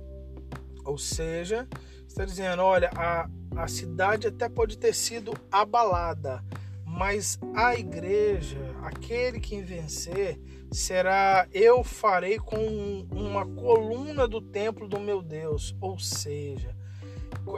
Ou 0.85 0.97
seja, 0.97 1.67
está 2.07 2.25
dizendo: 2.25 2.63
olha, 2.63 2.89
a, 2.95 3.29
a 3.55 3.67
cidade 3.67 4.27
até 4.27 4.49
pode 4.49 4.77
ter 4.77 4.93
sido 4.93 5.33
abalada, 5.51 6.43
mas 6.85 7.37
a 7.55 7.75
igreja, 7.75 8.59
aquele 8.81 9.39
que 9.39 9.61
vencer, 9.61 10.39
será 10.73 11.47
eu 11.51 11.83
farei 11.83 12.39
com 12.39 13.05
uma 13.11 13.45
coluna 13.45 14.27
do 14.27 14.41
templo 14.41 14.87
do 14.87 14.99
meu 14.99 15.21
Deus. 15.21 15.75
Ou 15.79 15.99
seja, 15.99 16.75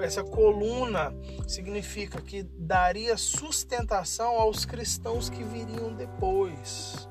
essa 0.02 0.24
coluna 0.24 1.14
significa 1.48 2.22
que 2.22 2.44
daria 2.44 3.18
sustentação 3.18 4.40
aos 4.40 4.66
cristãos 4.66 5.30
que 5.30 5.44
viriam 5.44 5.94
depois. 5.94 7.08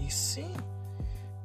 E 0.00 0.10
sim, 0.10 0.52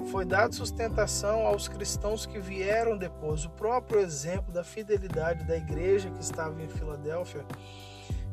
foi 0.10 0.26
dada 0.26 0.52
sustentação 0.52 1.46
aos 1.46 1.68
cristãos 1.68 2.26
que 2.26 2.40
vieram 2.40 2.98
depois. 2.98 3.46
O 3.46 3.50
próprio 3.52 4.00
exemplo 4.00 4.52
da 4.52 4.64
fidelidade 4.64 5.46
da 5.46 5.56
igreja 5.56 6.10
que 6.10 6.22
estava 6.22 6.62
em 6.62 6.70
Filadélfia 6.70 7.46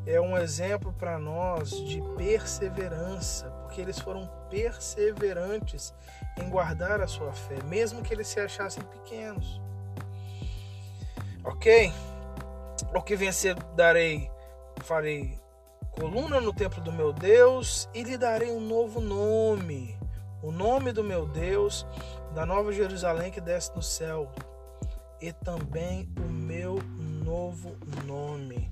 é 0.06 0.20
um 0.20 0.37
exemplo 0.37 0.92
para 0.94 1.18
nós 1.18 1.70
de 1.70 2.00
perseverança, 2.16 3.50
porque 3.69 3.83
eles 3.83 3.99
foram 3.99 4.27
perseverantes 4.49 5.93
em 6.39 6.49
guardar 6.49 7.03
a 7.03 7.07
sua 7.07 7.33
fé, 7.35 7.63
mesmo 7.65 8.03
que 8.03 8.15
eles 8.15 8.27
se 8.27 8.41
achassem 8.41 8.83
pequenos. 8.83 9.61
Ok? 11.45 11.93
O 12.95 13.03
que 13.03 13.15
vencer 13.15 13.55
darei, 13.77 14.31
farei 14.85 15.39
coluna 15.93 16.41
no 16.41 16.53
templo 16.53 16.83
do 16.83 16.91
meu 16.91 17.13
Deus 17.13 17.89
e 17.93 18.03
lhe 18.03 18.17
darei 18.17 18.51
um 18.51 18.61
novo 18.61 19.01
nome 19.01 19.99
o 20.43 20.53
nome 20.53 20.93
do 20.93 21.03
meu 21.03 21.27
Deus, 21.27 21.87
da 22.35 22.47
nova 22.47 22.73
Jerusalém 22.73 23.31
que 23.31 23.41
desce 23.41 23.75
do 23.75 23.83
céu, 23.83 24.31
e 25.21 25.33
também 25.33 26.09
o 26.17 26.31
meu 26.31 26.78
novo 27.25 27.76
nome. 28.07 28.71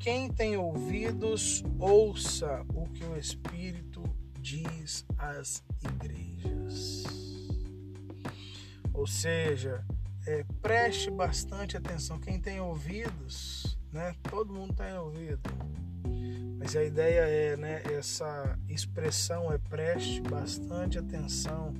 Quem 0.00 0.28
tem 0.28 0.56
ouvidos, 0.56 1.62
ouça 1.78 2.64
o 2.74 2.88
que 2.88 3.04
o 3.04 3.16
Espírito 3.16 4.02
diz 4.46 5.04
às 5.18 5.62
igrejas. 5.82 7.04
Ou 8.94 9.06
seja, 9.06 9.84
é, 10.26 10.44
preste 10.62 11.10
bastante 11.10 11.76
atenção. 11.76 12.20
Quem 12.20 12.40
tem 12.40 12.60
ouvidos, 12.60 13.76
né? 13.92 14.14
Todo 14.30 14.52
mundo 14.52 14.74
tem 14.74 14.96
ouvido 14.96 15.50
mas 16.58 16.74
a 16.74 16.82
ideia 16.82 17.20
é, 17.20 17.56
né, 17.56 17.80
essa 17.96 18.58
expressão 18.68 19.52
é 19.52 19.58
preste 19.58 20.20
bastante 20.20 20.98
atenção 20.98 21.72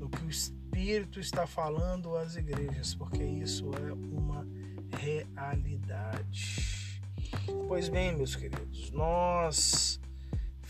no 0.00 0.08
que 0.08 0.24
o 0.24 0.30
Espírito 0.30 1.18
está 1.18 1.48
falando 1.48 2.16
às 2.16 2.36
igrejas, 2.36 2.94
porque 2.94 3.24
isso 3.24 3.72
é 3.74 3.92
uma 3.92 4.46
realidade. 5.00 7.00
Pois 7.66 7.88
bem, 7.88 8.14
meus 8.14 8.36
queridos, 8.36 8.92
nós 8.92 9.98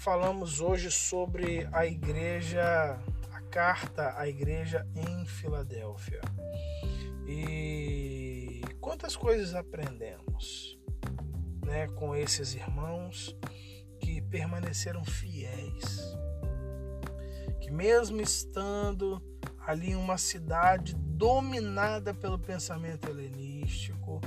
falamos 0.04 0.60
hoje 0.60 0.90
sobre 0.90 1.66
a 1.72 1.86
igreja, 1.86 3.00
a 3.32 3.40
carta 3.50 4.14
à 4.16 4.28
igreja 4.28 4.86
em 4.94 5.24
Filadélfia. 5.24 6.20
E 7.26 8.60
quantas 8.80 9.16
coisas 9.16 9.54
aprendemos? 9.54 10.78
né, 11.64 11.88
com 11.88 12.14
esses 12.14 12.54
irmãos 12.54 13.34
que 13.98 14.20
permaneceram 14.20 15.04
fiéis, 15.04 16.14
que 17.60 17.70
mesmo 17.70 18.20
estando 18.20 19.20
ali 19.66 19.90
em 19.90 19.96
uma 19.96 20.18
cidade 20.18 20.94
dominada 20.94 22.12
pelo 22.12 22.38
pensamento 22.38 23.08
helenístico, 23.08 24.20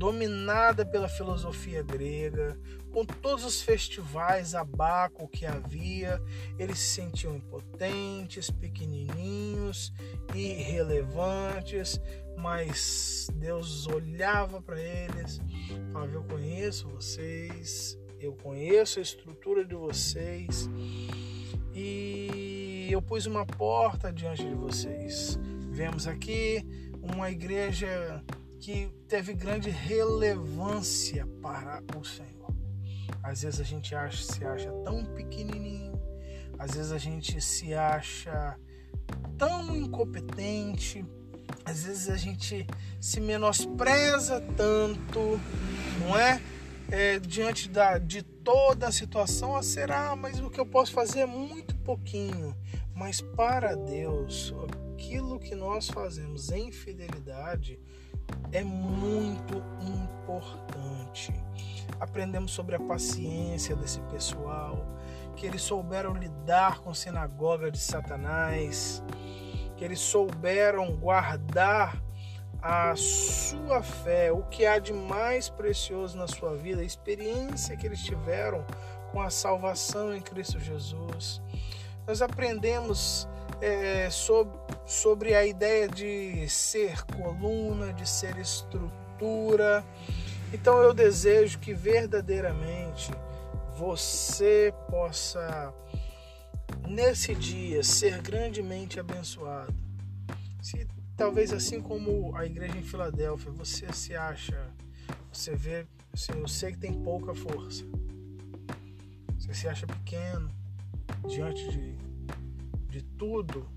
dominada 0.00 0.82
pela 0.86 1.10
filosofia 1.10 1.82
grega, 1.82 2.58
com 2.90 3.04
todos 3.04 3.44
os 3.44 3.60
festivais 3.60 4.54
abaco 4.54 5.28
que 5.28 5.44
havia, 5.44 6.18
eles 6.58 6.78
se 6.78 7.02
sentiam 7.02 7.36
impotentes, 7.36 8.50
pequenininhos, 8.50 9.92
irrelevantes, 10.34 12.00
mas 12.38 13.28
Deus 13.34 13.86
olhava 13.88 14.62
para 14.62 14.80
eles, 14.80 15.38
falava: 15.92 16.14
Eu 16.14 16.24
conheço 16.24 16.88
vocês, 16.88 17.98
eu 18.18 18.32
conheço 18.32 19.00
a 19.00 19.02
estrutura 19.02 19.66
de 19.66 19.74
vocês 19.74 20.66
e 21.74 22.88
eu 22.90 23.02
pus 23.02 23.26
uma 23.26 23.44
porta 23.44 24.10
diante 24.10 24.48
de 24.48 24.54
vocês. 24.54 25.38
Vemos 25.70 26.06
aqui 26.06 26.64
uma 27.02 27.30
igreja 27.30 28.24
que 28.60 28.92
teve 29.08 29.32
grande 29.32 29.70
relevância 29.70 31.26
para 31.40 31.82
o 31.98 32.04
Senhor. 32.04 32.54
Às 33.22 33.42
vezes 33.42 33.58
a 33.58 33.64
gente 33.64 33.94
acha, 33.94 34.22
se 34.22 34.44
acha 34.44 34.70
tão 34.84 35.04
pequenininho, 35.04 35.98
às 36.58 36.72
vezes 36.72 36.92
a 36.92 36.98
gente 36.98 37.40
se 37.40 37.72
acha 37.74 38.58
tão 39.38 39.74
incompetente, 39.74 41.04
às 41.64 41.84
vezes 41.84 42.10
a 42.10 42.16
gente 42.16 42.66
se 43.00 43.18
menospreza 43.18 44.40
tanto, 44.56 45.40
não 46.00 46.18
é? 46.18 46.40
é 46.90 47.18
diante 47.18 47.68
da, 47.68 47.98
de 47.98 48.22
toda 48.22 48.88
a 48.88 48.92
situação, 48.92 49.56
ah, 49.56 49.62
será, 49.62 50.14
mas 50.14 50.38
o 50.38 50.50
que 50.50 50.60
eu 50.60 50.66
posso 50.66 50.92
fazer 50.92 51.20
é 51.20 51.26
muito 51.26 51.74
pouquinho. 51.76 52.54
Mas 52.94 53.20
para 53.20 53.74
Deus, 53.74 54.52
aquilo 54.92 55.38
que 55.38 55.54
nós 55.54 55.88
fazemos 55.88 56.50
em 56.50 56.70
fidelidade 56.70 57.80
é 58.52 58.62
muito 58.62 59.62
importante. 59.80 61.32
Aprendemos 61.98 62.52
sobre 62.52 62.76
a 62.76 62.80
paciência 62.80 63.76
desse 63.76 64.00
pessoal, 64.02 64.86
que 65.36 65.46
eles 65.46 65.62
souberam 65.62 66.14
lidar 66.14 66.80
com 66.80 66.90
a 66.90 66.94
sinagoga 66.94 67.70
de 67.70 67.78
Satanás, 67.78 69.02
que 69.76 69.84
eles 69.84 70.00
souberam 70.00 70.96
guardar 70.96 72.00
a 72.62 72.94
sua 72.94 73.82
fé, 73.82 74.30
o 74.30 74.42
que 74.42 74.66
há 74.66 74.78
de 74.78 74.92
mais 74.92 75.48
precioso 75.48 76.16
na 76.18 76.26
sua 76.26 76.54
vida, 76.56 76.82
a 76.82 76.84
experiência 76.84 77.76
que 77.76 77.86
eles 77.86 78.02
tiveram 78.02 78.64
com 79.12 79.20
a 79.20 79.30
salvação 79.30 80.14
em 80.14 80.20
Cristo 80.20 80.60
Jesus. 80.60 81.40
Nós 82.06 82.20
aprendemos 82.20 83.28
é, 83.60 84.08
sobre, 84.10 84.58
sobre 84.86 85.34
a 85.34 85.44
ideia 85.46 85.88
de 85.88 86.48
ser 86.48 87.04
coluna, 87.04 87.92
de 87.92 88.08
ser 88.08 88.36
estrutura. 88.38 89.84
Então 90.52 90.78
eu 90.82 90.92
desejo 90.92 91.58
que 91.58 91.72
verdadeiramente 91.72 93.10
você 93.76 94.74
possa 94.90 95.72
nesse 96.88 97.34
dia 97.34 97.82
ser 97.82 98.20
grandemente 98.20 98.98
abençoado. 98.98 99.74
Se 100.60 100.86
talvez 101.16 101.52
assim 101.52 101.80
como 101.80 102.34
a 102.36 102.44
igreja 102.44 102.76
em 102.76 102.82
Filadélfia, 102.82 103.50
você 103.50 103.92
se 103.92 104.14
acha, 104.14 104.68
você 105.32 105.54
vê, 105.54 105.86
eu 106.34 106.48
sei 106.48 106.72
que 106.72 106.78
tem 106.78 106.92
pouca 106.92 107.34
força. 107.34 107.84
Você 109.38 109.54
se 109.54 109.68
acha 109.68 109.86
pequeno 109.86 110.50
diante 111.28 111.68
de 111.70 112.09
de 112.90 113.02
tudo, 113.02 113.68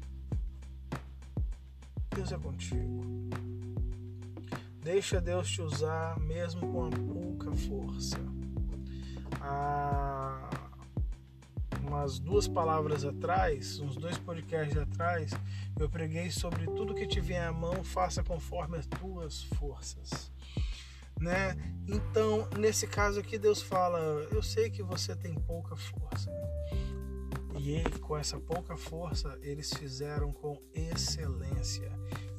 Deus 2.16 2.32
é 2.32 2.38
contigo. 2.38 3.04
Deixa 4.82 5.22
Deus 5.22 5.50
te 5.50 5.62
usar 5.62 6.20
mesmo 6.20 6.62
com 6.72 6.86
a 6.86 6.90
pouca 6.90 7.52
força. 7.54 8.18
Há 9.40 10.50
umas 11.80 12.18
duas 12.18 12.48
palavras 12.48 13.06
atrás, 13.06 13.80
uns 13.80 13.96
dois 13.96 14.18
podcasts 14.18 14.78
atrás, 14.78 15.32
eu 15.80 15.88
preguei 15.88 16.32
sobre 16.32 16.66
tudo 16.66 16.96
que 16.96 17.06
te 17.06 17.22
vier 17.22 17.48
à 17.48 17.52
mão, 17.54 17.84
faça 17.84 18.24
conforme 18.24 18.78
as 18.78 18.88
tuas 18.88 19.44
forças. 19.44 20.32
Né? 21.20 21.56
Então, 21.88 22.50
nesse 22.58 22.88
caso 22.88 23.20
aqui, 23.20 23.38
Deus 23.38 23.62
fala: 23.62 24.00
Eu 24.32 24.42
sei 24.42 24.70
que 24.70 24.82
você 24.82 25.16
tem 25.16 25.36
pouca 25.36 25.76
força. 25.76 26.32
E 27.66 27.82
com 28.00 28.18
essa 28.18 28.38
pouca 28.38 28.76
força, 28.76 29.40
eles 29.42 29.74
fizeram 29.74 30.34
com 30.34 30.62
excelência. 30.74 31.90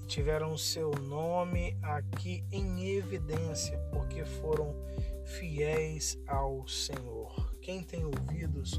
Tiveram 0.07 0.53
o 0.53 0.59
seu 0.59 0.91
nome 0.91 1.75
aqui 1.81 2.45
em 2.53 2.91
evidência, 2.91 3.79
porque 3.91 4.23
foram 4.23 4.77
fiéis 5.25 6.19
ao 6.27 6.69
Senhor. 6.69 7.57
Quem 7.63 7.83
tem 7.83 8.05
ouvidos, 8.05 8.79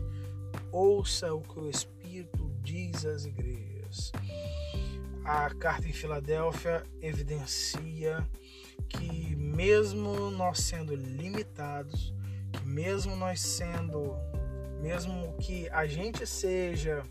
ouça 0.71 1.33
o 1.33 1.41
que 1.41 1.59
o 1.59 1.67
Espírito 1.67 2.47
diz 2.61 3.07
às 3.07 3.25
igrejas. 3.25 4.11
A 5.23 5.49
carta 5.49 5.87
em 5.87 5.93
Filadélfia 5.93 6.83
evidencia 7.01 8.23
que, 8.87 9.35
mesmo 9.35 10.29
nós 10.29 10.59
sendo 10.59 10.93
limitados, 10.93 12.13
que 12.53 12.63
mesmo 12.67 13.15
nós 13.15 13.41
sendo 13.41 14.15
mesmo 14.81 15.35
que 15.39 15.69
a 15.69 15.85
gente 15.85 16.25
seja 16.25 17.03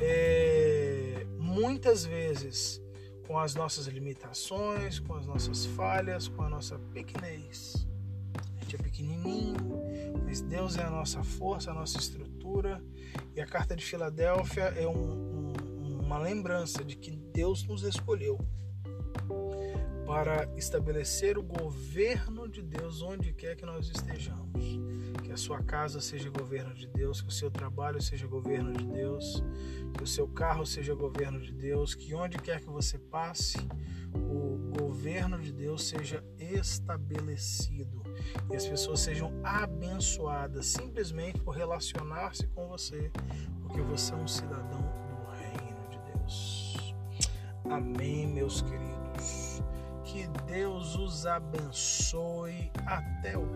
é, 0.00 1.26
muitas 1.38 2.04
vezes 2.04 2.82
com 3.26 3.38
as 3.38 3.54
nossas 3.54 3.86
limitações, 3.86 4.98
com 5.00 5.14
as 5.14 5.26
nossas 5.26 5.66
falhas, 5.66 6.28
com 6.28 6.42
a 6.42 6.48
nossa 6.48 6.78
pequenez. 6.92 7.86
A 8.56 8.60
gente 8.60 8.76
é 8.76 8.78
pequenininho, 8.78 9.56
mas 10.24 10.40
Deus 10.40 10.76
é 10.76 10.82
a 10.82 10.90
nossa 10.90 11.22
força, 11.22 11.70
a 11.70 11.74
nossa 11.74 11.98
estrutura. 11.98 12.82
E 13.34 13.40
a 13.40 13.46
carta 13.46 13.74
de 13.74 13.84
Filadélfia 13.84 14.64
é 14.76 14.86
um, 14.86 15.52
um, 15.82 16.00
uma 16.00 16.18
lembrança 16.18 16.84
de 16.84 16.96
que 16.96 17.10
Deus 17.10 17.64
nos 17.64 17.82
escolheu 17.82 18.38
para 20.06 20.48
estabelecer 20.56 21.36
o 21.36 21.42
governo 21.42 22.48
de 22.48 22.62
Deus 22.62 23.02
onde 23.02 23.32
quer 23.32 23.56
que 23.56 23.66
nós 23.66 23.88
estejamos 23.88 24.86
a 25.36 25.38
sua 25.38 25.62
casa 25.62 26.00
seja 26.00 26.30
governo 26.30 26.72
de 26.72 26.86
Deus, 26.86 27.20
que 27.20 27.28
o 27.28 27.30
seu 27.30 27.50
trabalho 27.50 28.00
seja 28.00 28.26
governo 28.26 28.72
de 28.72 28.86
Deus, 28.86 29.44
que 29.94 30.02
o 30.02 30.06
seu 30.06 30.26
carro 30.26 30.64
seja 30.64 30.94
governo 30.94 31.38
de 31.38 31.52
Deus, 31.52 31.94
que 31.94 32.14
onde 32.14 32.38
quer 32.38 32.58
que 32.58 32.70
você 32.70 32.98
passe, 32.98 33.58
o 34.14 34.72
governo 34.80 35.38
de 35.38 35.52
Deus 35.52 35.84
seja 35.84 36.24
estabelecido 36.38 38.02
e 38.50 38.56
as 38.56 38.66
pessoas 38.66 39.00
sejam 39.00 39.30
abençoadas 39.44 40.68
simplesmente 40.68 41.38
por 41.42 41.54
relacionar-se 41.54 42.46
com 42.46 42.66
você, 42.68 43.10
porque 43.60 43.82
você 43.82 44.14
é 44.14 44.16
um 44.16 44.26
cidadão 44.26 44.80
do 44.80 45.30
reino 45.32 45.86
de 45.90 45.98
Deus. 46.12 46.94
Amém, 47.68 48.26
meus 48.26 48.62
queridos. 48.62 48.95
Que 50.16 50.26
Deus 50.46 50.96
os 50.96 51.26
abençoe. 51.26 52.72
Até 52.86 53.36
o 53.36 53.46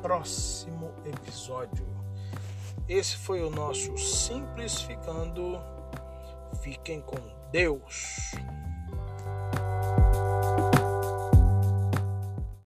próximo 0.00 0.92
episódio. 1.04 1.84
Esse 2.88 3.16
foi 3.16 3.42
o 3.42 3.50
nosso 3.50 3.98
Simplificando. 3.98 5.60
Fiquem 6.62 7.00
com 7.00 7.18
Deus. 7.50 8.30